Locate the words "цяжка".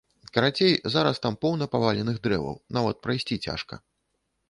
3.49-3.75